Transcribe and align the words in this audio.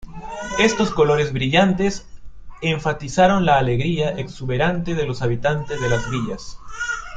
Estos 0.57 0.89
colores 0.91 1.31
brillantes 1.31 2.07
enfatizaron 2.63 3.45
la 3.45 3.59
alegría 3.59 4.09
exuberante 4.13 4.95
de 4.95 5.05
los 5.05 5.21
habitantes 5.21 5.79
de 5.79 5.89
las 5.89 6.09
villas. 6.09 6.57